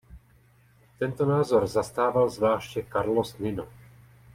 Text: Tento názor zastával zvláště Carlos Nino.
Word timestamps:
Tento 0.99 1.25
názor 1.25 1.67
zastával 1.67 2.29
zvláště 2.29 2.85
Carlos 2.91 3.37
Nino. 3.37 3.67